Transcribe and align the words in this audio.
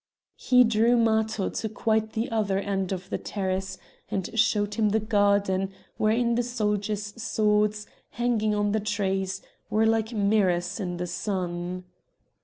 He 0.37 0.63
drew 0.63 0.97
Matho 0.97 1.49
to 1.49 1.69
quite 1.69 2.13
the 2.13 2.31
other 2.31 2.57
end 2.57 2.91
of 2.91 3.11
the 3.11 3.19
terrace, 3.19 3.77
and 4.09 4.31
showed 4.33 4.73
him 4.73 4.89
the 4.89 4.99
garden, 4.99 5.69
wherein 5.97 6.33
the 6.33 6.41
soldiers' 6.41 7.13
swords, 7.21 7.85
hanging 8.09 8.55
on 8.55 8.71
the 8.71 8.79
trees, 8.79 9.43
were 9.69 9.85
like 9.85 10.11
mirrors 10.11 10.79
in 10.79 10.97
the 10.97 11.05
sun. 11.05 11.83